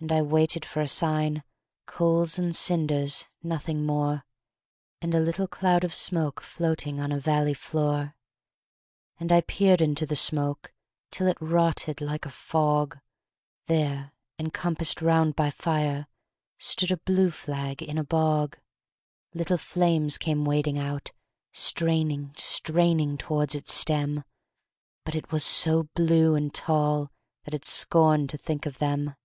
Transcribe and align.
And 0.00 0.12
I 0.12 0.22
waited 0.22 0.64
for 0.64 0.80
a 0.80 0.86
sign; 0.86 1.42
Coals 1.86 2.38
and 2.38 2.54
cinders, 2.54 3.26
nothing 3.42 3.84
more; 3.84 4.24
And 5.02 5.12
a 5.12 5.18
little 5.18 5.48
cloud 5.48 5.82
of 5.82 5.92
smoke 5.92 6.40
Floating 6.40 7.00
on 7.00 7.10
a 7.10 7.18
valley 7.18 7.52
floor. 7.52 8.14
And 9.18 9.32
I 9.32 9.40
peered 9.40 9.80
into 9.80 10.06
the 10.06 10.14
smoke 10.14 10.72
Till 11.10 11.26
it 11.26 11.36
rotted, 11.40 12.00
like 12.00 12.24
a 12.24 12.30
fog: 12.30 13.00
There, 13.66 14.12
encompassed 14.38 15.02
round 15.02 15.34
by 15.34 15.50
fire, 15.50 16.06
Stood 16.58 16.92
a 16.92 16.98
blue 16.98 17.32
flag 17.32 17.82
in 17.82 17.98
a 17.98 18.04
bog! 18.04 18.56
Little 19.34 19.58
flames 19.58 20.16
came 20.16 20.44
wading 20.44 20.78
out, 20.78 21.10
Straining, 21.52 22.34
straining 22.36 23.18
towards 23.18 23.56
its 23.56 23.74
stem, 23.74 24.22
But 25.04 25.16
it 25.16 25.32
was 25.32 25.42
so 25.44 25.88
blue 25.96 26.36
and 26.36 26.54
tall 26.54 27.10
That 27.42 27.54
it 27.54 27.64
scorned 27.64 28.30
to 28.30 28.38
think 28.38 28.64
of 28.64 28.78
them! 28.78 29.16